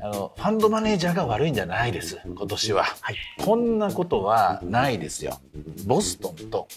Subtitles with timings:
[0.00, 5.40] あのファンドマネージャーが悪いんじゃないです今年は、はい、こんなことはないですよ。
[5.86, 6.68] ボストンと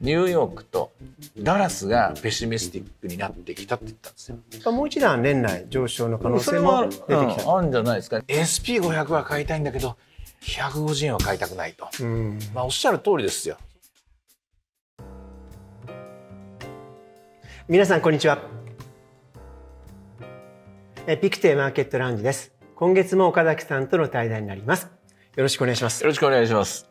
[0.00, 0.92] ニューヨークと
[1.38, 4.28] ダラスがペシミスティックになってきたって言ったんです
[4.64, 4.72] よ。
[4.72, 7.14] もう一段年内上昇の可能性も出てきた、
[7.44, 8.18] うん、あるんじゃないですか。
[8.18, 9.96] SP500 は買いたいんだけど
[10.42, 11.88] 150円は買いたくないと、
[12.54, 13.56] まあおっしゃる通りですよ。
[17.68, 18.59] 皆さんこんにちは
[21.06, 22.52] ピクテマーケットラウンジです。
[22.76, 24.84] 今月も岡崎さんとの対談になります。
[25.34, 26.02] よろしくお願いします。
[26.02, 26.88] よろしくお願いします。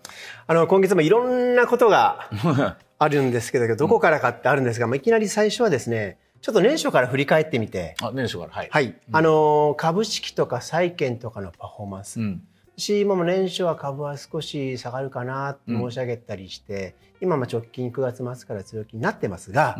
[0.47, 2.29] あの、今月もいろんなことが
[2.97, 7.95] あるんですけど、どこからかってあるんですが、まあ、いきなり最初はですね、ちょっと年初から振り返ってみて。
[8.01, 8.69] あ、年初から、はい。
[8.71, 8.85] はい。
[8.87, 12.19] うん、あの、株式とか債券とかのパフォーマンス。
[12.19, 12.41] うん、
[12.77, 19.77] し、今も年初は株は少し下がるかなって申し上げたりして、うん、今も直近9月末から強気になってますが、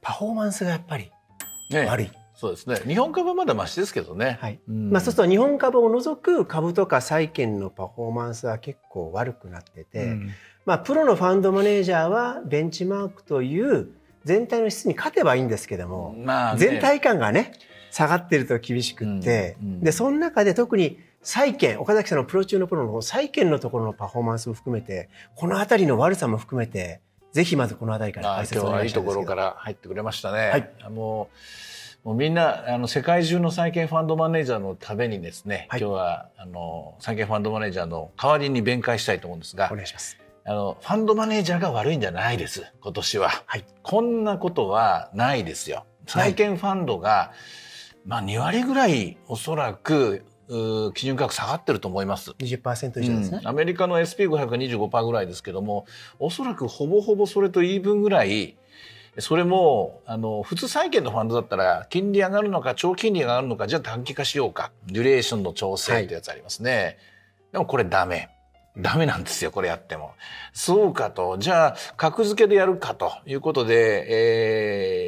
[0.00, 1.10] パフォーマンスがやっぱり
[1.70, 2.06] 悪い。
[2.06, 2.76] ねそうですね。
[2.86, 4.38] 日本株はまだましですけどね。
[4.40, 4.60] はい。
[4.68, 10.30] うん、まあそうすると日本株を除く株とか債券のパフォーマンスは結構悪くなってて、うん、
[10.64, 13.88] まあプロのファンドマネージャーはベンチマークという
[14.24, 17.52] 全体の質に勝てばいいんですけども、まあ、ね、全体感がね
[17.90, 27.00] 下がってると厳しくって、うん、でその中で特に債券岡崎さんのプロ中のプロの債券のところのパフォーマンスも含めてこの辺りの悪さも含めて
[27.32, 29.14] ぜひまずこの辺りから解説をお願いしたいんです。
[29.14, 30.50] 今日はいいところから入ってくれましたね。
[30.50, 30.90] はい。
[30.90, 31.36] もう
[32.04, 40.18] もうみんなあの世界中の債券ファンドマネージャーのためにですね、はい、今日はあの債券ファンドマネージャーの代わりに弁解したいと思うんですがお願いします。
[40.44, 45.84] あのファンドマネージャーが悪いんじゃないです今年は、はい、こんなことはないですよ。
[46.08, 47.32] 債券ファンドが、は
[48.04, 50.24] い、まあ2割ぐらいおそらく
[50.94, 52.32] 基準価格下がってると思います。
[52.32, 55.86] 20%以上ですね、うん、アメリカの SP525% ぐらいですけども、
[56.18, 58.56] おそらくほぼほぼそれとイーブンぐらい
[59.18, 64.72] それもあの普通債券のファンドだったら金利上がるのか長金利上がるのかじゃあ短期化しようか。
[64.86, 66.96] デュレーションの調整ってやつありますね、はい、
[67.52, 68.30] でもこれダメ。
[68.78, 70.14] ダメなんですよこれやっても。
[70.54, 71.36] そうかと。
[71.36, 73.12] じゃあ格付けでやるかと。
[73.26, 74.06] いうことで、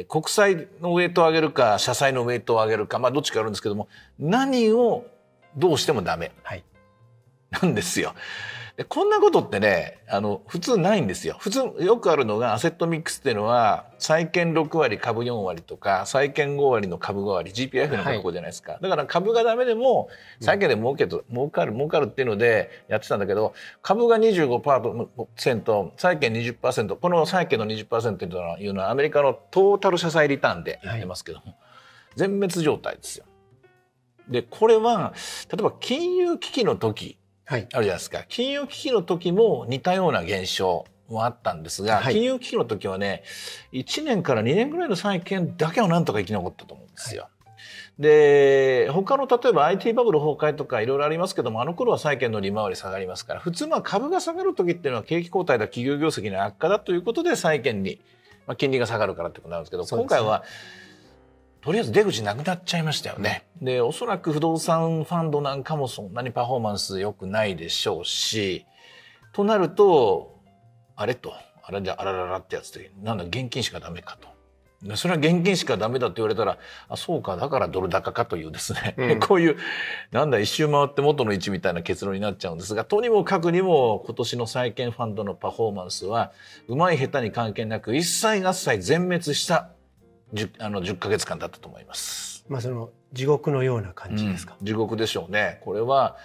[0.01, 3.87] えー、国債のウェイトを上げるか社債のウェイトを上げるかまあどっちかあるんですけども
[4.19, 5.05] 何を
[5.57, 6.63] どうしてもダメ、はい、
[7.49, 8.13] なんですよ。
[8.77, 11.37] でこんなことってねあの普通ないんですよ。
[11.39, 20.09] 普通よくあるのがアセットミックスっていうのは債券6割株4割とか債券5割の株5割 GPIF の格好じゃないですか、はい、だから株がダメでも
[20.41, 28.25] 債券で儲けと、うん、儲かる儲かるっていうのでやってたんだけど株が25%債券20%この債券の20%と
[28.59, 31.55] いうのはアメリカのトータル社債リターンで言ってますけども、はい、
[32.17, 33.25] 全滅状態ですよ。
[34.27, 35.13] でこれは
[35.49, 38.23] 例えば金融危機の時はい、あるじゃないですか。
[38.27, 43.23] 金融危機の時も似たような現象もあったんですが、はい、金融危機の時はね
[43.73, 47.23] 1年から2年ぐらいの債券だけはなんとか生き残ったと思うんですよ。
[47.23, 47.29] は
[47.99, 57.99] い、で他の例えば IT バブル崩壊とかいろいろありますけどもあの頃は債券の利回り下がりますから普通まあ株が下がる時っていうのは景気後退だ企業業績の悪化だということで債券に、
[58.47, 60.43] まあ、金利が下がるからってことになるんですけど、ね、今回は
[61.65, 63.43] とりあえず出口なくなっちゃいましたよね。
[63.59, 68.67] で、おそらく不動産ファンドなんかもそんなにパフォーマンス良くないでしょうし、
[69.33, 70.39] となると、
[70.95, 71.33] あれと、
[71.63, 74.27] あれじゃあらららってやつで、なんだ、現金しかダメかと。
[74.95, 79.57] それは現金しかダメだって言われたら、あ、そうか、だからドル高かというですね、うん、 こういう、
[80.11, 86.31] なんだ、一周回って元の位置みたいな結論になっちゃうんですが、とにもかくにも今年の債券ファンドのパフォーマンスは、
[86.67, 89.69] うまい下手に関係なく、一切合切全滅した 10,
[90.59, 92.45] あの10ヶ月間だったと思います。
[92.49, 94.55] まあその地獄のような感じですか？
[94.59, 95.61] うん、地獄でしょうね。
[95.63, 96.17] これは、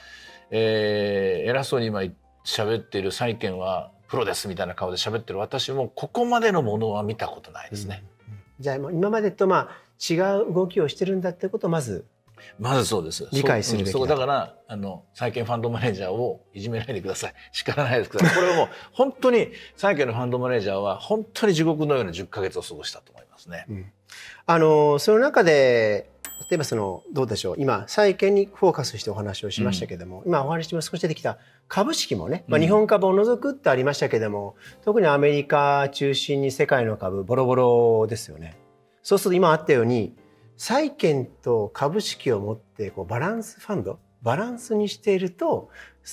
[0.51, 2.01] えー、偉そうに今
[2.45, 8.03] 喋っている債券はプロですみたいな顔で喋ってる私もここまでのものは見たことないですね。
[8.29, 10.15] うんうん、じゃあ今までとまあ違
[10.51, 12.07] う動きをしてるんだってことをまず
[12.59, 13.29] まずそうです。
[13.33, 14.07] 理解するべきだ。
[14.07, 17.35] だから、あの、債券ファンドマネージャーをいじめないでください。
[17.53, 18.35] 叱らないでください。
[18.35, 23.67] これはもう、本当に、債券のファンドマネージャーは、本当に地獄のような10ヶ月を過ごしたと思いますね。
[23.69, 23.93] うん、
[24.47, 26.11] あのその中で
[26.51, 31.39] 例えばそのどうでしょう今債券にフォーカスしてお話をしましたけども、うん、今お話も少し出てきた
[31.69, 38.59] 株式もね、まあ、日本株を除くってありましたけども、うん、特にアメリカ中心に世界の株ボロボロですよね。
[39.03, 40.15] そうすると今あったように
[40.57, 45.71] 債券と株式を持ってこうバランスファンドバランスにしていると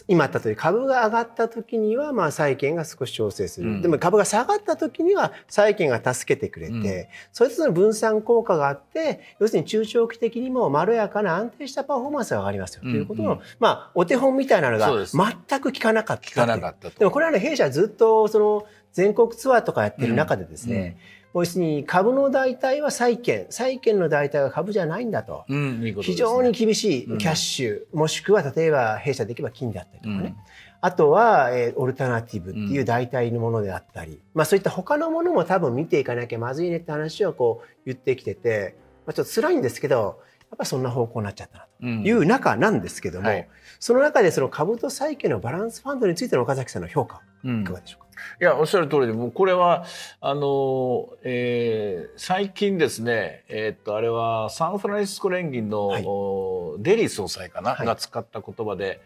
[0.08, 20.98] 今あった通り株が上がった時にはまあ債券が少し調整する、うん、でも株が下がった時には債券が助けてくれて、うん、それぞれの分散効果があって要するに中長期的にもまろやかな安定したパフォーマンスが上がりますよ、ということの、まあお手本みたいなのが全く効かなかった効かなかったでもこれはね弊社ずっとその全国ツアーとかやってる中でですね、
[21.42, 23.48] 要するに株の代替は債券。
[23.50, 26.14] 債券の代替は株じゃないんだと、うんいいことね。
[26.14, 27.18] 非常に厳しいうん。
[27.18, 30.36] キャッシュ、もしくは例えば弊社でいけば金であったりとかね、うん。
[30.82, 38.76] あとは、えーオルタナティブっていう代替のものであったり、まあそういった他のものも多分見ていかなきゃまずいねって話をこう言ってきてて、
[39.06, 40.20] まあ、ちょっと辛いんですけど
[40.50, 42.04] やっぱそんな方向になっちゃったなうん。
[42.04, 43.48] という中なんですけども、はい。
[43.80, 47.62] その中でその株と債券のバランスファンドについての岡崎さんの評価うん。
[47.62, 48.08] いかがでしょうか、
[48.42, 49.86] いやおっしゃる通りでもうこれは
[50.22, 56.04] あの、えー最近ですねえーっとあれはサンフランシスコ連銀の、はい。
[56.06, 57.86] おデリー総裁かな、はい。
[57.86, 59.00] が使った言葉で、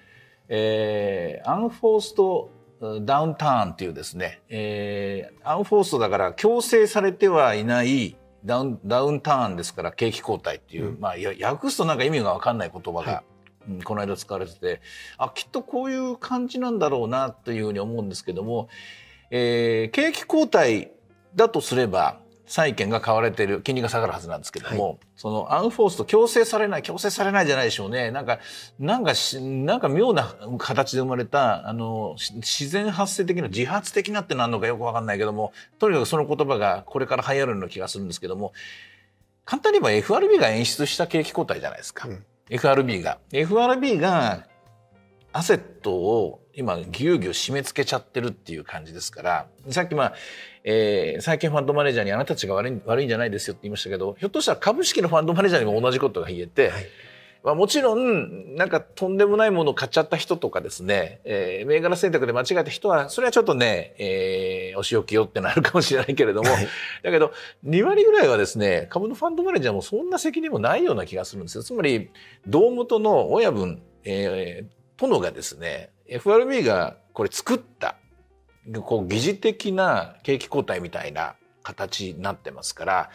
[0.48, 2.52] えーアンフォースト
[3.04, 8.16] ダウンターンっていうですね、えーアンフォーストだから強制されてはいない
[8.46, 11.00] ダウンダウンターンですから景気後退っていう、うん。
[11.00, 13.24] まあや訳すとなんか意味が分かんない言葉が、はい。
[13.70, 14.82] うんこの間使われてて
[15.20, 18.70] あきっとこういう感じなんだろうなというふうに思うんですけども、
[19.30, 20.90] えー景気後退
[21.36, 28.12] だとすれば債券が買われてる金利が下がるはずなんですけども、そのアンフォースと強制されない強制されないじゃないでしょうね。
[28.12, 28.40] なんか
[28.80, 38.54] なんかしなんか妙な形で生まれたあのし自然発生的な自発的なってなんのかよくわかんないけどもとにかくその言葉がこれから流行るような気がするんですけども
[39.46, 42.26] 簡単に言えば FRB が演出した景気後退じゃないですか、うん。
[42.50, 43.20] FRB が。
[43.32, 44.46] FRB が
[45.34, 50.14] アセットを今ぎゅうぎゅう締め付けちゃってるっていう感じですからさっきまあ、
[50.64, 56.86] えー債券ファンドマネージャーにあなたたちが悪い悪いんじゃないですよって言いましたけどひょっとしたら株式のファンドマネージャーにも同じことが言えて、はい
[57.44, 66.68] まあ、もちろんなんかとんでもないものを買っちゃった人とかですね、えー銘柄選択で間違えた人はそれはちょっとね、えーお仕置きよってなるかもしれないけれども、はい
[67.04, 67.34] だけど
[67.66, 71.64] 2割ぐらいはですね株のファンドマネージャーもそんな責任もないような気がするんですよ。
[71.64, 72.10] つまり
[72.48, 77.96] 胴元の親分、えー殿がですね FRB がこれ作った
[78.84, 83.10] こう疑似的な景気後退みたいな形になってますから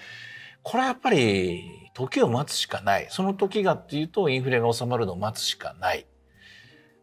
[0.63, 3.07] これはやっぱり時を待つしかない。
[3.09, 6.07] その時がっていうとインフレが収まるのを待つしかない。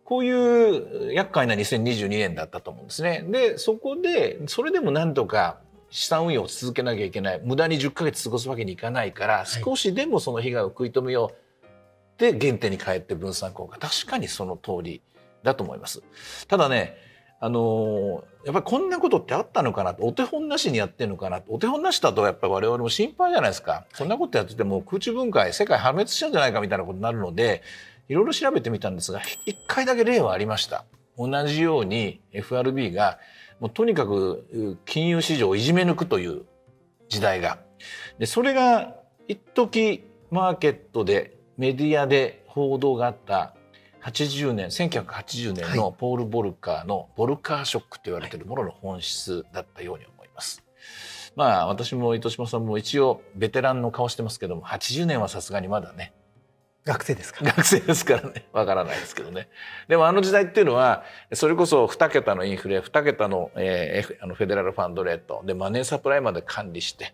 [0.04, 3.26] こういう厄介な2022年だったと思うんですね。
[3.30, 5.60] でそこでそれでもなんとか
[5.90, 7.42] 資産運用を続けなきゃいけない。
[7.42, 9.46] 無駄に10ヶ月過ごすわけにいかないから、い。
[9.46, 11.43] 少しでもその被害を食い止めよう
[12.32, 13.78] で原点に帰って分散効果。
[13.78, 15.02] 確かにその通り
[15.44, 16.02] だと思います。
[16.48, 16.96] ただね
[17.42, 20.06] あのやっぱりこんなことってあったのかなと。
[20.06, 23.86] お手本なしにやってるのかなお手本なしだとやっぱり我々も心配じゃないですか。
[23.94, 27.62] そんなことやってても空中分解世界破滅しちゃうんじゃないかみたいなことになるので
[28.08, 30.86] いろいろ調べてみたんですが一回だけ例はありました。
[31.18, 33.20] 同じように FRB が
[33.60, 36.44] もうとにかく金融市場をいじめ抜くという
[37.10, 37.60] 時代が。
[38.18, 38.96] でそれが
[39.28, 43.54] 一時マーケットでメディアで報道があった
[44.04, 50.64] 80年1980年のポール・ボルカーのボルカーショックと言われているものの本質だったように思います。
[51.36, 56.14] まあ私も糸島さんも一応ベテランの顔してますけども80年はさすがにまだね。
[56.86, 57.46] 学生ですか？
[57.46, 58.46] 学生ですからね。
[58.52, 59.48] わからないですけどね。
[59.88, 67.14] でもあの時代っていうのはそれこそ2桁のインフレ2桁の,、えーあのフェデラルファンドレートでマネーサプライまで管理して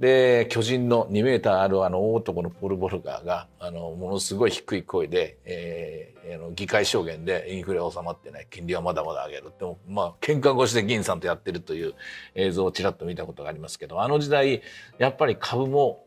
[0.00, 8.46] で巨人の2メーターあるあの大男のポール・ボルガーがあのものすごい低い声で、えーあの議会証言でインフレは収まってない。
[8.50, 11.94] 金利はまだまだ上げるってもまあ喧嘩越しで議員さんとやってるという
[12.34, 14.62] 映像をちらっと見たことがありますけどあの時代
[14.98, 16.04] やっぱり株も、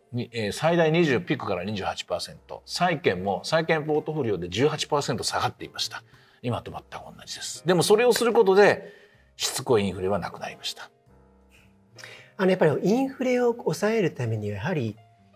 [0.51, 6.03] 最大20ピークから28%債券も債券ポートフォリオで18%下がっていました。
[6.41, 7.65] 今と全く同じです。
[7.65, 8.93] でもそれをすることで
[9.35, 10.91] しつこいインフレはなくなりました。
[12.37, 14.95] あのやっぱりインフレを抑えるためにはやはり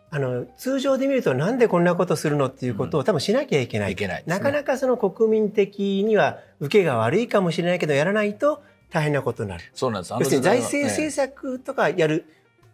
[0.09, 3.91] あの通常で見るとなんでこんなことするのっていうことを多分しなきゃいけない。
[3.91, 9.65] いけないねなかなかその国民的には受けが悪いかもしれないけどやらないと大変なことになる。
[9.73, 12.25] そうなんですあ要するに財政政策とかやる、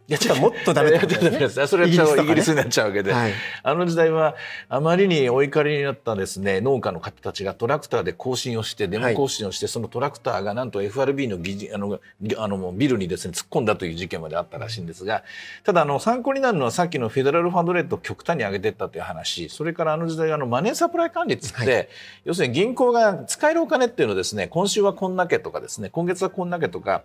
[0.06, 1.58] いやっともっとダメってことです。
[1.58, 3.34] ねそれはイギリスになっちゃうわけで、はい、
[3.64, 4.36] あの時代は
[4.68, 15.24] あまりにお怒りになったですね農家の方たちがトラクターで更新をしてデモ更新をして、そのトラクターがなんと FRB の議事あのぎあのビルにですね突っ込んだという事件まであったらしいんですが
[15.64, 19.48] ただあの参考になるのはさっきのフェデラルファンドレートを極端に上げていったという話。
[19.50, 21.86] それからあの時代あのマネーサプライ管理っつって、は
[22.26, 27.04] 要するに銀行が使えるお金っていうのをですね今週はこんだけとかですね今月はこんだけとか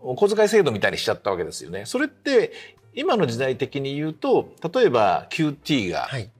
[0.00, 1.84] お小遣い制度みたいにしちゃったわけですよね。
[1.86, 2.52] それって
[2.94, 6.30] 今の時代的に言うと例えば QT がはい、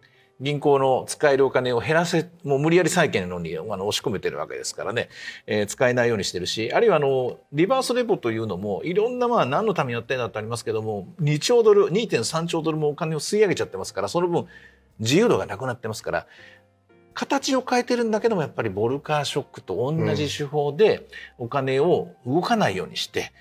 [0.40, 5.08] 銀行の使えるお金を減らせもう無理やり債券のにあの押し込めてるわけですからね、
[5.46, 14.46] えー使えないようにしてるしあるいはあのリバースレポというのもいろんなまあ何のためにやってんだってありますけども2兆ドル2.3兆ドルもお金を吸い上げちゃってますからその分
[15.00, 16.26] 自由度がなくなってますから
[17.18, 23.32] 形を変えてるんだけどもやっぱりボルカーショックと同じ手法でお金を動かないようにして、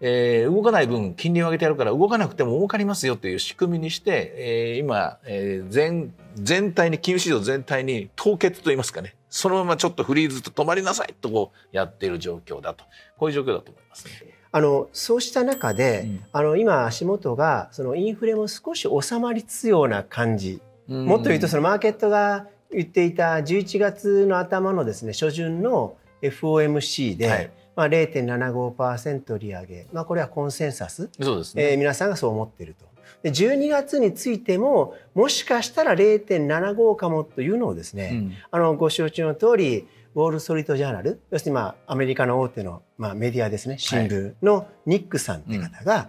[0.00, 12.84] えー、動かない分金利を上げてやるから動かなくても儲かりますよという仕組みにして、えー、今、えー、全全体に金融市場全体に凍結といいますかねそのままちょっとフリーズと止まりなさいとこうやっている状況だと。
[13.16, 14.12] こういう状況だと思いますね。
[14.50, 27.50] あのそうした中で、うん、あの今足元がそのインフレも少し収まりつつような感じ、うん、もっと言うとそのマーケットが言っていた11月の頭のですね初旬の FOMC で、はい。
[27.74, 31.08] まあ、0.75%利上げ、まあ、これはコンセンサス。
[31.20, 32.84] そうですね、えー、皆さんがそう思っていると。
[33.22, 46.08] で12月についてももしかしたら0.75かもというのをですね、うん、あのご承知の通りウォール・ストリート・ジャーナル要するにまあアメリカの大手の、まあ、メディアですね新聞のニックさんって方が、はい、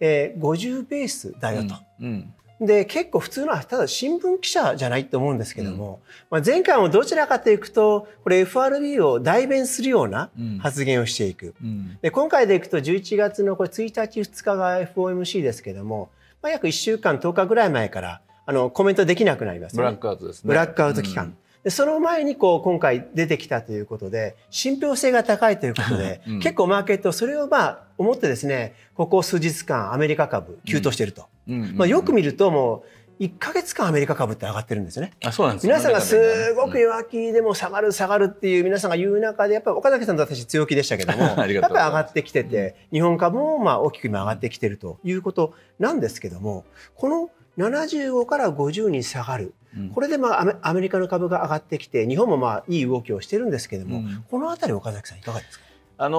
[0.00, 1.74] えー、50ベースだよと。
[2.00, 2.06] うん。
[2.06, 2.34] うん
[2.66, 6.00] で結構普通のただ新聞記者じゃないと思うんですけども、
[6.30, 16.10] うん、まあ、前回もどちらかというとこれ FRB を代弁するような発言をしていく、うん、で今回でいくと11月のこれ1日2日が FOMC ですけども、
[16.42, 20.48] まあ、約1週間10日ぐらい前からあのコメントできなくなります、ね、ブラックアウトですね。
[20.48, 32.84] ブラックアウト期間、でその前にこう今回出てきたということで信憑性が高いということで、 うん、結構マーケットそれをまあ思ってですねここ数日間アメリカ株急騰していると、まあ、よく見るとも
[33.20, 35.12] う1か月間アメリカ株って上がってるんですね。
[35.24, 46.64] あそうなんです皆さんがすごく弱気でも下がる下がるっていう皆さんが言う中でやっぱり岡崎さんと私強気でしたけども やっぱり上がってきてて日本株もまあ大きく今上がってきてるということなんですけども
[46.96, 49.54] この75から50に下がる
[49.94, 55.64] これでまあアメリカの株が上がってきて日本もまあいい動きをしてるんですけれども、うん、この辺り岡崎さんいかがですか？
[55.98, 56.18] あの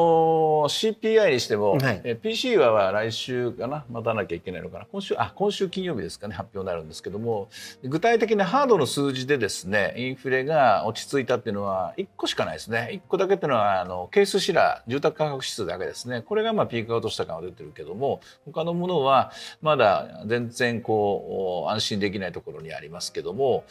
[0.69, 4.85] CPI にしても、はい、え PC は来週かな待たなきゃいけないのかな。
[4.91, 7.49] 今週あ今週金曜日ですかね発表になるんですけども
[7.83, 12.89] 具体的なハードの数字でですねインフレが落ち着いたっていうのは1個しかないですね。
[12.93, 16.21] 1個だけっていうのはあのケースシラー住宅価格指数だけですね。
[16.21, 23.65] これがまあピークアウトした感は出てるけども他のものはまだ全然こう安心できないところにありますけども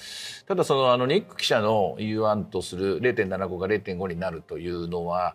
[0.47, 5.35] ただそのあのニック記者の言わんとする0.75が0.5になるというのは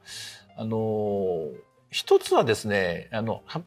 [0.58, 1.50] あの
[1.92, 3.62] 一つはですねあのあ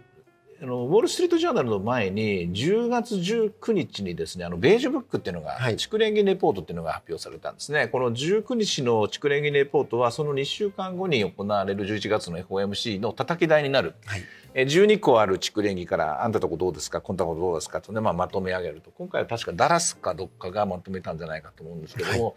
[0.67, 7.89] のウォール・ストリート・ジャーナルの前に10月19日にですねあのベージュブックっていうのが、はい、蓄連銀レポートっていうのが発表されたんですね。
[7.89, 17.01] この19日の蓄連銀レポートはその2週間後に行われる11月の FOMC の叩き台になる、はい、え12個ある蓄連銀からあんたとこどうですか？
[17.01, 17.81] こんなことどうですか？
[17.81, 18.91] とね、まあ、まとめ上げると。
[18.91, 22.35] 今回は確かダラスかどっかがまとめたんじゃないかと思うんですけども、はい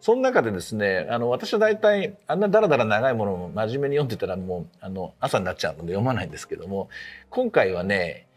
[0.00, 6.88] その中でですねあの私は大体あんなだらだら長いものを真面目に読んでたらもうあの朝になっちゃうので読まないんですけども
[7.30, 8.28] 今回はね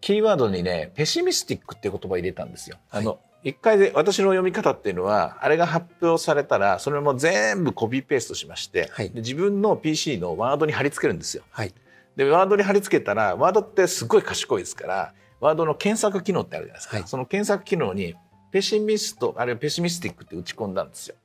[0.00, 2.78] キーワードにねペシミスティックっていう言葉入れたんですよ。
[2.90, 11.44] はい、あの一回で私の読み方っていうのはあれが発表されたらそれも全部コピーペーストしまして、はい、で自分の PC のワードに貼り付けるんですよ。
[11.50, 11.72] はい、
[12.16, 18.14] でワードに貼り付けたらワードってすごい賢いですからワードの検索機能ってあるじゃないですか、はい、その検索機能に
[18.56, 21.16] ペシミストあるいはペシミスティックって打ち込んだんですよ。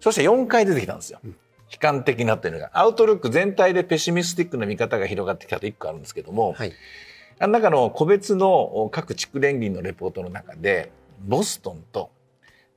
[0.00, 1.20] そして4回出てきたんですよ。
[1.24, 2.70] 悲観的なっていうのが。
[2.72, 6.72] アウトルック全体でペシミスティックな見方が広がってきたと1個あるんですけども、はい、
[7.38, 10.90] あの中の個別の各地区連銀のレポートの中で、
[11.24, 12.10] ボストンと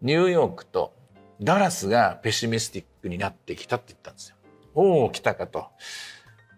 [0.03, 0.93] ニューヨークと
[1.41, 4.35] ダラスがペシミスティックになってきたって言ったんですよ。
[4.75, 5.65] おお、来たかと。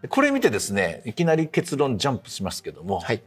[0.09, 3.21] これ見てですね、いきなり結論ジャンプしますけども、はい、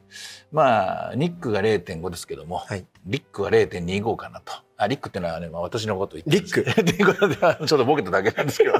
[0.51, 4.53] まあ、ニックが0.5ですけども、はい、リックは0.25かなと。
[4.77, 6.65] あ、リックってのはね、まあ、私のこと言ってリック。
[7.67, 8.73] ちょっとボケただけなんですけど。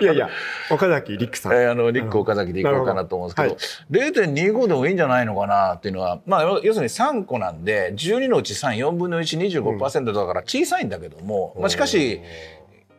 [0.00, 0.30] いやいや、
[0.70, 1.52] 岡崎リックさん。
[1.52, 4.00] えー、あの、リック岡崎でいこうかなと思うんですけど、ど。
[4.00, 12.22] はい、0.25でもいいんじゃないのかなっていうのは、まあ、要するに3個なんで、12のうち3、4分の1、25%だから小さいんだけども、うん、まあ、しかし、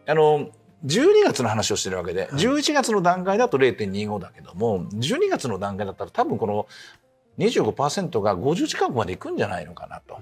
[0.06, 0.50] あの、
[0.86, 6.68] 12月の話をしてるわけで、11月の段階だと0.25だけども、12月の段階だったら多分この
[7.40, 10.20] 25%が50近くまでいくんじゃないのかなと。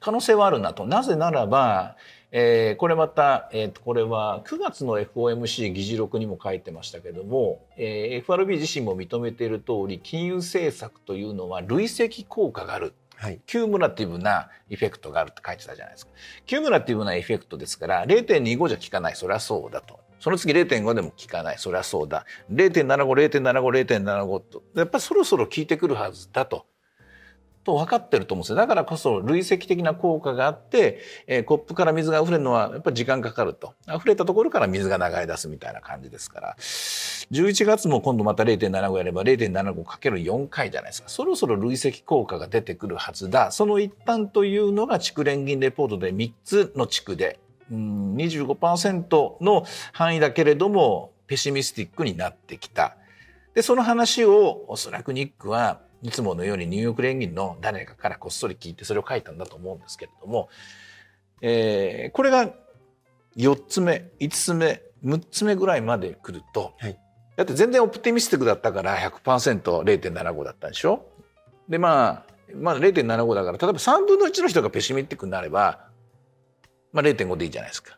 [0.00, 0.86] 可能性はあるなと。
[0.86, 1.96] なぜならば、
[2.32, 16.12] えー、これまた、えー、とこれは9月の FOMC 議事録にも書いてましたけども、えー、FRB 自身も認めている通り金融政策というのは累積効果があるはい、 cumulative な effect があるって書いてたじゃないですか。
[16.46, 20.00] cumulative な effect ですから0.25じゃ効かないそりゃそうだと。
[20.20, 22.24] その次0.5でも効かないそりゃそうだ。
[22.50, 26.64] 0.75,0.75,0.75とやっぱりそろそろ効いてくるはずだと。
[27.64, 28.56] と分かってると思うんですよ。
[28.56, 33.74] だからこそ累積的な効果があって、えー、コップから水が溢れるのはやっぱり時間かかると。
[33.88, 36.56] 溢れたところから水が流れ出すみたいな感じですから。
[36.58, 41.08] 11月も今度また0.75やれば 0.75×4 回じゃないですか。
[41.08, 43.50] そろそろ累積効果が出てくるはずだ。
[43.50, 47.38] その一端というのが地区連銀レポートで3つの地区で。
[47.70, 52.96] うん25%の範囲だけれどもペシミスティックになってきた。
[53.54, 60.48] でその話をおそらくニックはいつものようにニューヨーク連銀の誰かからこっそり聞いてそれを書いたんだと思うんですけれども、
[61.42, 62.50] えーこれが
[63.36, 66.98] 4つ目5つ目6つ目ぐらいまで来ると、はい
[67.36, 71.06] だって全然オプティミスティックだったから 100%0.75 だったでしょ？
[71.68, 75.86] でまあまあ0.75だから例えば3分の1の人がペシミスティックになれば、
[76.92, 77.96] まあ、0.5でいいじゃないですか。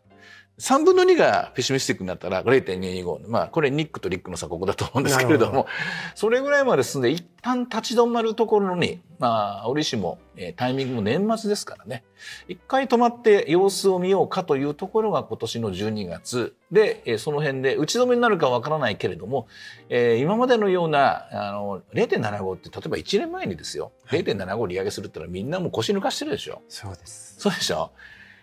[0.63, 5.67] 3分の2がペシミスティックになったら0.225まあこれニックとリックの差ここだと思うんですけれども。
[6.15, 12.05] それぐらいまで進んで一旦立ち止まるところにまあ折しも、えータイミングも年末ですからね。
[12.47, 16.55] 一回止まって様子を見ようかというところが今年の12月。
[16.71, 19.49] で、えーその辺で打ち止めになるかわからないけれども、
[19.89, 24.23] えー今までのようなあの0.75って例えば1年前にですよ、はい。
[24.23, 26.63] 0.75利上げするってのはみんなもう腰抜かしてるでしょ。
[26.69, 27.35] そうです。
[27.39, 27.91] そうでしょ。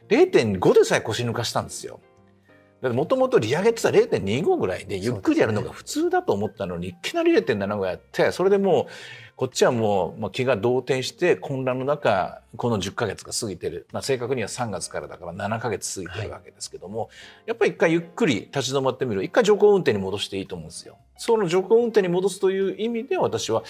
[0.10, 2.02] 0.5でさえ腰抜かしたんですよ。
[2.82, 8.86] だってもともと利上げってさ0.25ぐらいでゆっくりやるのが普通だと思ったのに、いきなり0.75やってそれでもう
[9.36, 17.10] こっちはもう、まあ、気が動転して混乱の中この10ヶ月が過ぎてる、まあ、正確には3月からだから7ヶ月過ぎてるわけですけども、
[17.46, 19.24] やっぱり一回ゆっくり立ち止まってみる。
[19.24, 20.98] 一回徐行運転に戻していいと思うんですよ。
[21.18, 23.64] その徐行運転に戻すという意味で私は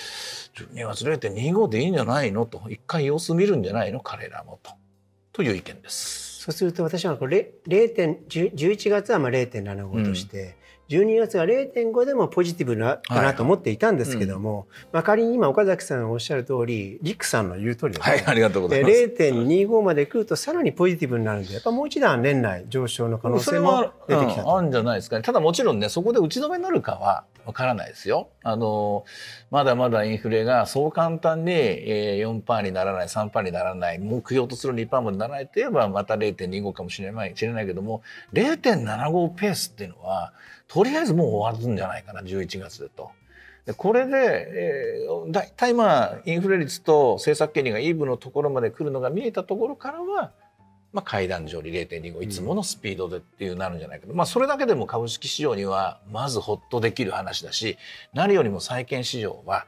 [0.74, 2.62] 12月0.25でいいんじゃないのと。
[2.70, 4.00] 一回様子見るんじゃないの？
[4.00, 4.72] 彼らもと
[5.40, 6.42] という意見です。
[6.42, 10.58] そうすると私はこれ0点10 11月はまあ0.75として、
[10.90, 19.24] 12月は0.5でもポジティブなかなと思っていたんですけども、まあ、仮に今岡崎さんがおっしゃる通りリックさんの言う通りですね、はい、ありがとうございでます。
[19.24, 24.50] 0.25まで来るとさらにポジティブになるんでやっぱもう一段年内上昇の可能性も出てきたと。
[24.50, 25.22] うんあるんじゃないですかね。
[25.22, 28.30] ただもちろんね、そこで打ち止めになるかはわからないですよ。
[28.44, 29.06] あの、
[29.52, 38.02] まだまだインフレがそう簡単にえー4%にならない、3%にならない、目標とする2%までならないといえばまた0.25かもしれない知れないけども、
[38.34, 40.34] 0.75ペースっていうのは、
[40.70, 43.12] とりあえずもう終わるんじゃないかな、11月でと。
[43.66, 50.32] でこれで、えー、だいたいまあインフレ率と政策金利がイーブのところまで来るのが見えたところからは、
[50.94, 57.78] まあ、階段上に0.25いつものスピードでっていうなるんじゃないかと、まあ、それだけでも株式市場にはまずほっとできる話だし
[58.14, 59.66] 何よりも債券市場は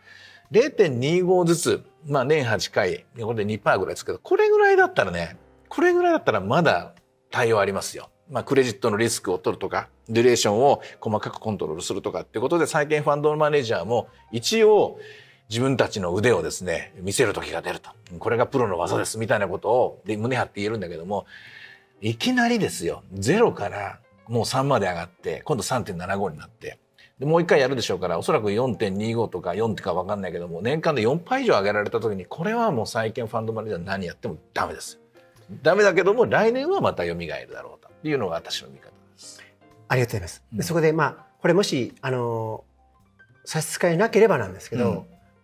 [0.52, 5.38] 0.25ずつ、まあ、年8回これで2%ぐらいですけどこれぐらいだったらね
[5.70, 6.94] これぐらいだったらまだ
[7.30, 8.10] 対応ありますよ。
[8.32, 15.00] まあ、クレジットのリスクを取るとかデュレーションを細かくコントロールするとかってことで債券ファンドマネージャーも一応
[15.50, 17.90] 自分たちの腕をですね見せる時が出ると。
[18.20, 21.26] これがプロの技ですみたいなことをで胸張って言えるんだけども
[22.00, 23.04] いきなりですよ。
[23.14, 26.80] 0からもう3まで上がって今度3.75になって。
[27.20, 35.00] でもう一回やるでしょうからおそらく4.25とか4とか分かんないけども年間で4倍以上上げられた時にこれはもう債券ファンドマネージャー何やってもダメです。
[35.62, 39.42] ダメだけども来年はまた蘇るだろうというのが私の見方です。
[39.88, 40.44] ありがとうございます。
[40.52, 42.64] うんでそこでまあこれもしあの
[43.46, 44.96] 差し支えなければなんですけど、うん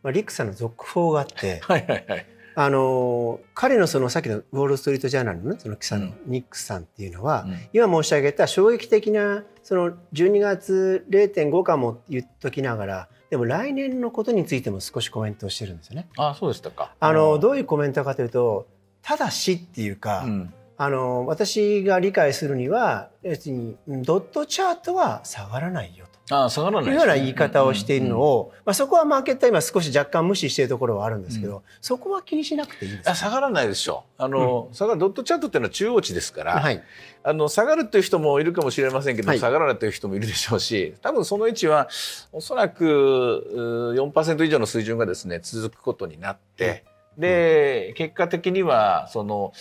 [0.03, 2.25] まあ、リックさんの続報があってはいはいはい。
[2.59, 16.07] あの彼のそのさっきのウォール・ストリート・ジャーナルの,、ね、その記者のうんニックさんっていうのは、うん今申し上げた衝撃的なその12月0.5かも言っときながらでも来年のことについても少しコメントをしてるんですよね。
[16.17, 16.95] あそうでしたか。
[16.99, 18.67] あのどういうコメントかというと
[19.03, 26.17] ただしっていうか、うんあの私が理解するには別にうんドットチャートは下がらないよと。
[26.29, 34.03] あ下がらないいうような言い方をしているのを、を、まあ、そこはマーケットは今少し若干無視しているところはあるんですけど、そこは気にしなくていいんですあ下がらないでしょ。
[34.19, 34.23] う。
[34.23, 36.83] あの、下がるドットチャートっていうのは中央値ですから、はい、
[37.23, 39.39] あの下がるという人もいるかもしれませんけど、はい。
[39.39, 41.87] 下がらないという人もいるでしょうし多分その位置は
[42.33, 46.83] おそらくうー4%以上の水準がですね続くことになって、
[47.17, 49.51] で結果的にはその、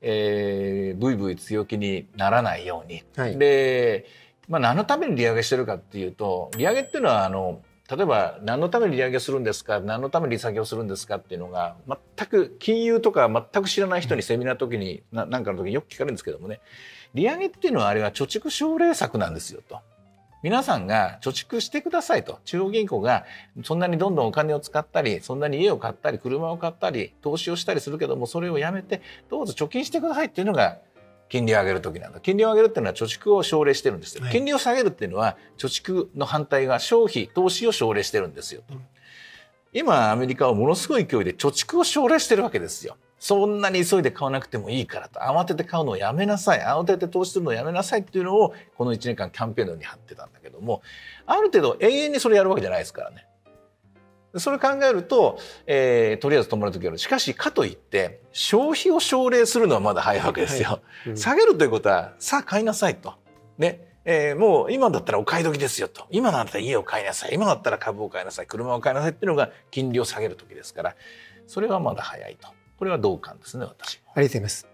[0.00, 3.38] えー、ブイブイ強気にならないように、はい。
[3.38, 4.06] で、
[4.48, 11.76] まあ、何のために利上げしてるかっていうと利上げっていうのはあの例えば何のために利上げするんですか何のために利下げをするんですかっていうのが
[12.16, 16.60] 全く金融とか全く知らない人にセミナーの時にななんかの時によく聞かれるんですけどもね。
[17.12, 19.78] 利上げっていうのはあれは貯蓄奨励策なんですよと。
[20.44, 22.38] 皆さんが貯蓄してくださいと。
[22.44, 23.24] 中央銀行が
[23.62, 30.80] そんなにどんどんお金を使ったりそんなに家を買ったり車を買ったり投資をしたりするけどもそれをやめてどうぞ貯金してくださいっていうのが
[31.30, 32.20] 金利を上げる時なんだ。
[32.20, 34.32] 金利を上げるっていうのは貯蓄を奨励してるんですよ、はい。
[34.32, 38.86] 金利を下げるっていうのは貯蓄の反対が消費投資を奨励してるんですよと、うん
[39.76, 45.18] 今アメリカはものすごい勢いで貯蓄を奨励してるわけですよそんなに急いで買わなくてもいいからと。
[45.18, 46.60] 慌てて買うのをやめなさい。
[46.60, 50.82] 慌てて投資するのをやめなさいっていうのをこの1年間キャンペーンのように貼ってたんだけども
[51.24, 53.26] ある程度永遠にそれやるわけじゃないですからね。
[54.36, 60.80] それ考えると、えーとりあえず止まる時あるしかしかといって消費を奨励するのはまだ早いわけですよ。
[61.06, 61.16] うん。
[61.16, 63.14] 下げるということはさあ買いなさいと。
[63.56, 63.88] ね。
[64.04, 66.04] えーもう今だったらお買い時ですよと。
[66.10, 67.30] 今だったら家を買いなさい。
[67.32, 68.46] 今だったら株を買いなさい。
[68.46, 70.94] 車を買いなさいっていうのが金利を下げる時ですから
[71.46, 74.68] それはまだ早いとこれは同感ですね私ありがとうございます。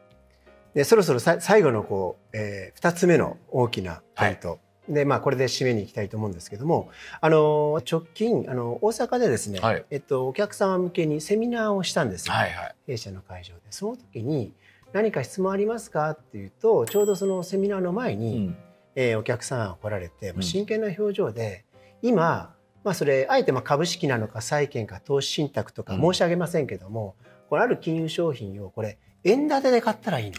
[0.74, 9.84] でそろそろさ最後のこう、えー、2つ目の大きなポイント、でまあこれで締めに行きたいと思うんですけどもあの直近あの大阪でですね、はい。
[9.90, 12.74] えっと、お客様向けにセミナーをしたんですよ、はいはい。
[12.86, 13.60] 弊社の会場で。
[13.70, 14.54] その時に
[14.92, 18.56] 「何か質問ありますか?」っていうとちょうどそのセミナーの前に、うん。
[18.96, 21.64] えーお客さんが来られて真剣な表情で、
[22.02, 26.00] 今、まあ、それあえてまあ株式なのか債券か投資信託とかうん。
[26.00, 27.14] 申し上げませんけども、
[27.50, 30.38] これある金融商品をこれ円建てで買ったらいいの。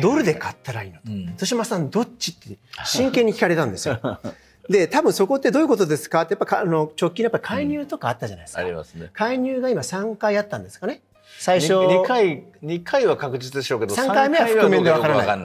[0.00, 1.20] ドルで買ったらいいのうん。
[1.22, 3.98] 豊島さんどっちって真剣に聞かれたんですよ。
[4.70, 6.22] で多分そこってどういうことですか？
[6.22, 8.60] ってやっぱかあの直近やっぱ介入とかあったじゃないですか。
[8.62, 9.10] ありますね。
[9.12, 11.00] 介入が今3回あったんですかね？
[11.38, 11.74] 最初。
[11.74, 15.26] 2回二回は確実でしょうけど三回目は覆面でわからない。
[15.26, 15.38] まあ、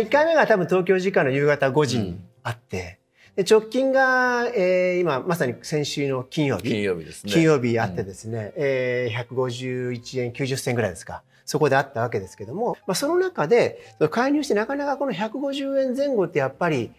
[0.00, 2.98] 1回目が多分東京時間の夕方5時にあって、で
[3.42, 6.70] 直近が、えー今まさに先週の金曜日。
[6.70, 7.32] 金曜日ですね。
[7.32, 11.22] 金曜日あってですね、えー151円90銭ぐらいですか。
[11.44, 16.90] そこであったわけですけども、まあ、その中で介入してなかなかこの150円前後ってやっぱり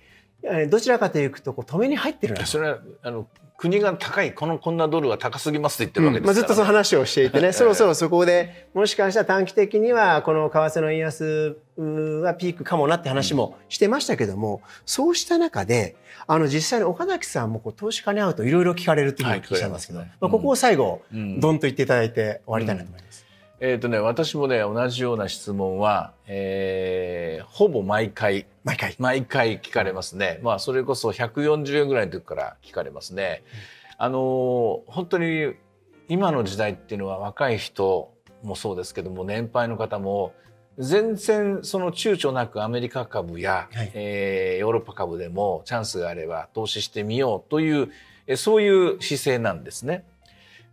[0.44, 15.96] えーどちらかというとこう止めに入ってるそれはあの国が高いこのこんなドルは高すぎますって言ってるわけまあ、ずっとそのから、話をしていてね、そろそろそこでもしかしたら短期的にはこの為替の円安はピークかもなって話もしてましたけども、そうした中で
[16.28, 20.12] あの実際に岡崎さんもこう投資家に会うといろいろ聞かれるっていうふうに聞いたんですけど、はい。
[20.22, 21.40] まあ、ここを最後、うん。
[21.40, 23.27] どんと言っていただいて終わりたいなと思います。
[23.60, 28.96] えっ、とね私もね同じような質問は、えーほぼ毎回毎回。
[29.00, 30.40] 毎回聞かれますね。
[30.44, 33.44] まあそれこそ140円ぐらいの時から聞かれますね。
[33.98, 35.54] あのー本当に
[36.08, 40.34] 今の時代っていうのは若い人もそうですけども年配の方も
[40.78, 47.90] 全然その躊躇なくアメリカ株や、はいえーヨーロッパ株でもチャンスがあれば投資してみようという
[48.28, 50.06] えそういう姿勢なんですね。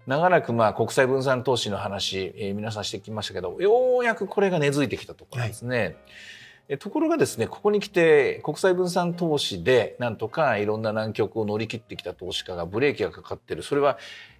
[0.06, 5.96] 長らくまあ国際分散投資の話、えー皆さんしてきましたけどようやくこれが根付いてきたところですね。
[6.68, 13.98] えところがですねここに来て国際分散投資でなんとかいろんな難局を乗り切ってきた投資家がブレーキがかかってるそれは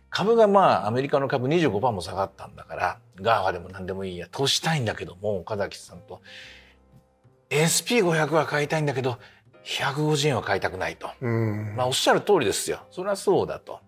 [0.08, 6.22] 株がまあアメリカの株25%も下がったんだから GAFA でも何でもいいや投資したいんだけども岡崎さんと
[7.50, 9.18] SP500 は買いたいんだけど
[9.64, 11.08] 150円は買いたくないと。
[11.20, 12.80] うんまあ、おっしゃる通りですよ。
[12.90, 13.80] それはそうだと。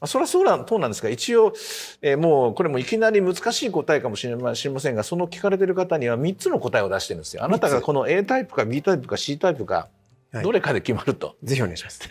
[0.00, 1.52] まあ、それはそうだそうなんですが一応、
[2.00, 7.44] えーもうこれもいきなり難しい答えかもしれませんがその聞かれてる方には3つの答えを出してるんですよ。
[7.44, 9.88] あなたがこの A タイプか B タイプか C タイプか
[10.32, 11.36] はいどれかで決まると。
[11.42, 12.08] ぜひお願いします。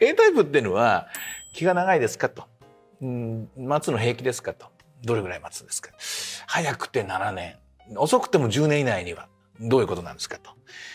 [0.00, 1.08] A タイプっていうのは
[1.52, 2.44] 気が長いですかと。
[3.02, 4.66] うん待つの平気ですかと。
[5.04, 5.90] どれぐらい待つんですか
[6.46, 7.56] 早くて7年
[7.96, 9.28] 遅くても10年以内には
[9.60, 10.50] どういうことなんですかと。
[10.50, 10.54] い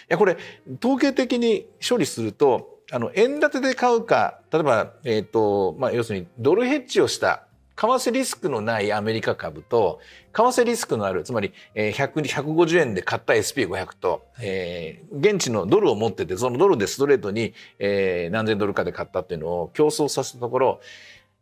[0.09, 0.37] やこれ
[0.83, 9.99] 統計的に処理するとあの円建てで買うか例えば、えーとまあ、要するにドルヘッジをした為替リスクのないアメリカ株と
[10.33, 20.79] 為替リスクのあるつまり、えー、100 150円で買った SP500 と、えー現地のドルを持っててそのドルでストレートに、えー何千ドルかで買ったっていうのを競争させたところ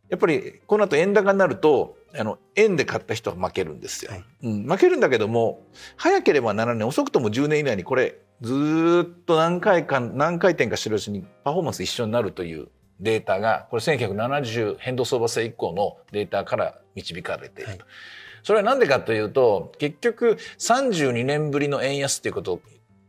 [0.08, 4.24] やっぱりこの後円高になるとあの円で買った人は負けるんですよ、はい。
[4.42, 5.62] うん、負けるんだけども
[5.96, 12.68] 早ければ7年遅くとも10年以内にこれずーっと何回か何回転かしてるうちにパフォーマンス一緒になるという
[13.00, 17.78] データがこれ1970変動相場制以降のデータから導かれていると。
[17.78, 17.88] はい
[18.44, 22.60] それは何でかというと結局32年ぶりの円安っていうこと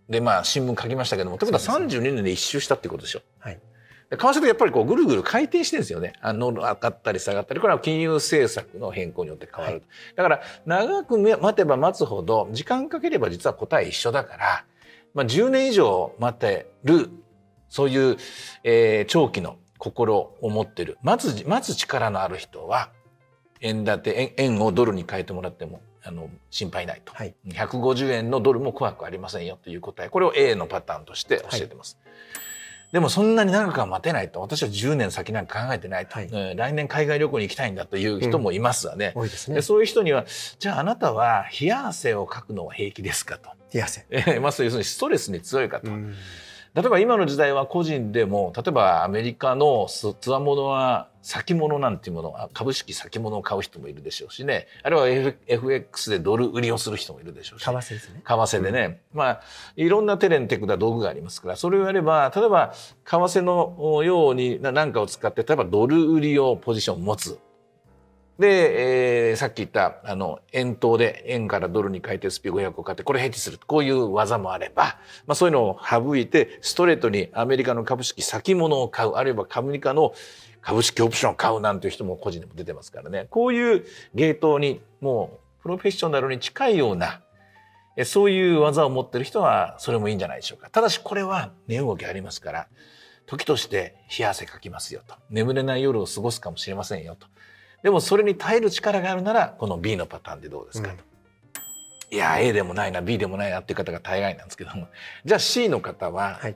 [0.10, 3.22] でまあ新聞書きましたけどもということはそうです32年で一周したっていうことでしょ。
[3.40, 3.60] はい。
[4.10, 6.14] で為替ってやっぱりこうぐるぐる回転してるんですよね。
[6.22, 9.78] あの上がったり下がったりこれは金融政策の変更によって変わる。
[9.78, 9.82] は
[10.16, 14.66] だから長く待てば待つほど時間かければ実は答え一緒だから、
[15.16, 17.10] まあ、10年以上待てる
[17.70, 18.18] そういう、
[18.64, 20.98] えー長期の心を持ってる。
[21.02, 22.90] 待つ待つ力のある人は
[23.62, 27.36] 円建て円円をドルに変えてもらってもあの心配ないと、はい。
[27.48, 30.10] 150円のドルも怖くありませんよという答え。
[30.10, 31.98] これを A のパターンとして教えてます。
[32.96, 39.12] でもそんなに長くは待てないと私は10年先なんか考えてないと、はいうん来年海外旅行に行きたいんだという人もいますわね。
[39.14, 39.62] 多いですねで。
[39.62, 40.24] そういう人には
[40.60, 43.50] じゃああなたは冷や汗をかくのは平気ですかと。
[43.70, 44.06] 手汗。
[44.10, 45.92] えーまあ、そう要するにストレスに強いかと。
[45.92, 46.16] うん
[46.76, 54.68] 例えば今の時代は個人でも例えばアメリカのつわものは先物なんていうものは株式先物を買う人もいるでしょうしね。
[54.84, 57.64] あるいは FX でドル売りをする人もいるでしょうし。
[57.64, 58.22] 為替ですね。
[58.24, 59.42] 為替でね、まあ
[59.78, 62.74] いろんなテレンテクな道具がありますからそれをやれば例えば
[63.06, 67.40] 為替のようにな何かを使って例えばドル売りをポジションを持つ
[68.40, 73.60] で、えーさっき言ったあの円筒で円からドルに変えて SP500 を買ってこれヘッジする。
[73.66, 79.12] こういう技もあれば、まあ、そういうのを省いてストレートにアメリカの株式先物を買う。
[79.12, 80.14] あるいはアメリカの
[80.62, 83.28] 株式オプションを買うなんていう人も個人でも出てますからね。
[83.30, 87.22] こういうゲートにもうプロフェッショナルに近いような
[88.04, 90.70] そういう技を持ってる人はそれもいいんじゃないでしょうか。
[90.70, 92.68] ただしこれは値動きありますから
[93.26, 95.16] 時として冷や汗かきますよと。
[95.30, 97.28] 眠れない夜を過ごすかもしれませんよと。
[97.86, 100.96] でもそれに耐える力があるならこの B のパターンでどうですかと、
[102.10, 104.88] いや A でもないな B でもないなっていう方が大概なんですけども。
[105.24, 106.56] じゃあ C の方は、はい。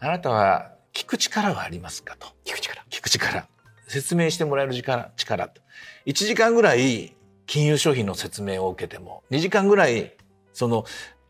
[0.00, 2.28] あなたは聞く力はありますかと。
[2.46, 2.82] 聞く力。
[2.88, 3.46] 聞く力。
[3.86, 5.60] 説明してもらえる力力と。
[6.06, 7.14] 1時間ぐらい
[7.44, 10.16] 金融商品の説明を受けても2時間ぐらい
[10.54, 10.86] その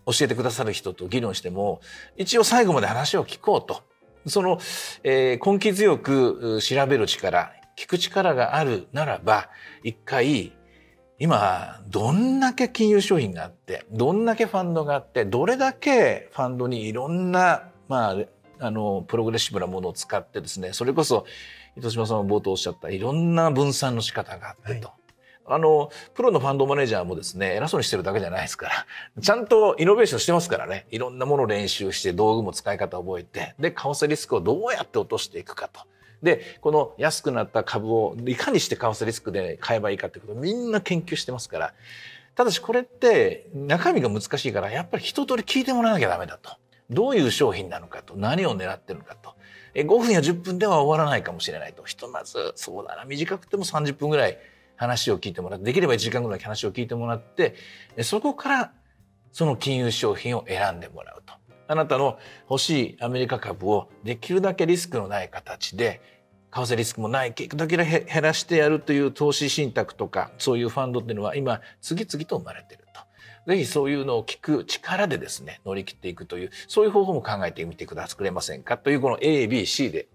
[0.07, 1.81] 教えてくださる人と議論しても
[2.17, 3.83] 一応最後まで話を聞こうと。
[4.29, 4.61] その、
[5.03, 9.51] えー根気強くう調べる力聞く力があるならば
[9.85, 10.53] 一回
[11.19, 18.17] 今どんだけ金融商品があってどんだけファンドがあってどれだけファンドにいろんなまあ
[18.59, 21.27] あのプログレッシブなものを使ってですねそれこそ
[21.77, 24.91] 糸島さんも冒頭おっしゃったいろんな分散の仕方があってと。
[25.49, 35.83] あのプロのファンドマネージャーもですね偉そうにしてるだけじゃないですからちゃんとイノベーションしてますからねいろんなものを練習して道具も使い方を覚えてで為替リスクをどうやって落としていくかと。
[36.27, 41.75] でこの安くなった株をいかにして為替リスクで買えばいいかってことをみんな研究してますから
[42.35, 46.51] ただしこれって中身が難しいからやっぱり一通り聞いてもらわなきゃダメだと。
[46.91, 49.35] どういう商品なのかと何を狙ってるのかと。
[49.75, 51.83] 5分や10分では終わらないかもしれないと。
[51.85, 54.39] ひとまずそうだな短くても30分ぐらい
[54.77, 57.55] 話を聞いてもらってできれば1時間ぐらい話を聞いてもらって
[58.03, 58.73] そこから
[59.33, 61.33] その金融商品を選んでもらうと。
[61.69, 66.01] あなたの欲しいアメリカ株をできるだけリスクのない形で
[66.65, 73.01] 為替リスクもない結だけ減らしてやるという投資信託とかそういうファンドっていうのは今次々と生まれていると。
[73.51, 78.77] ぜひそういうのを聞く力でですね乗り切っていくというそういう方法も考えてみてくだされませんか？
[78.79, 80.09] というこの ABC で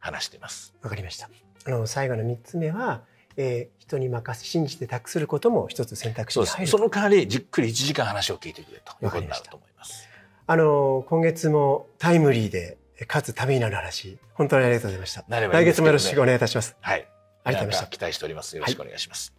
[0.00, 0.74] 話しています。
[0.82, 1.28] わかりました。
[1.66, 3.02] あの最後の三つ目は、
[3.36, 6.40] えー人に任せ信じて託することも一つ選択肢。
[6.40, 10.08] に入るその代わりじっくり1時間話を聞いてくれということになると思います。
[10.48, 15.24] あの今月もタイムリーでかつためになる話本当にありがとうございました。
[15.28, 16.76] 来月もよろしくお願いいたします。
[16.80, 17.06] はい。
[17.44, 18.56] ありがとうございました期待しております。
[18.56, 19.35] よろしくお願いします。